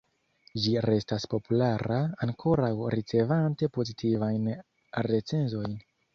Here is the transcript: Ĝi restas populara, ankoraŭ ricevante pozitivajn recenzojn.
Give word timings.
Ĝi 0.61 0.71
restas 0.85 1.27
populara, 1.33 1.99
ankoraŭ 2.27 2.71
ricevante 2.97 3.71
pozitivajn 3.77 4.51
recenzojn. 5.11 5.79